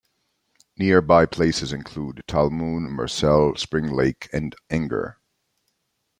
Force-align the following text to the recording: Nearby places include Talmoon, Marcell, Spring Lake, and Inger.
Nearby 0.79 1.27
places 1.27 1.71
include 1.71 2.23
Talmoon, 2.27 2.89
Marcell, 2.91 3.55
Spring 3.55 3.91
Lake, 3.91 4.27
and 4.33 4.55
Inger. 4.67 5.19